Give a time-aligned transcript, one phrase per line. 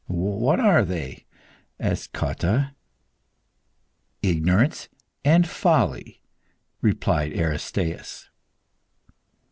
[0.07, 1.27] "What are they?"
[1.79, 2.73] asked Cotta.
[4.23, 4.89] "Ignorance
[5.23, 6.23] and folly,"
[6.81, 8.27] replied Aristaeus.